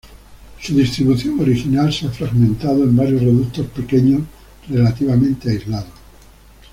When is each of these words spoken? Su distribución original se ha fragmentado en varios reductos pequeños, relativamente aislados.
Su 0.59 0.75
distribución 0.75 1.39
original 1.41 1.93
se 1.93 2.07
ha 2.07 2.09
fragmentado 2.09 2.83
en 2.85 2.95
varios 2.95 3.21
reductos 3.21 3.67
pequeños, 3.67 4.21
relativamente 4.67 5.51
aislados. 5.51 5.93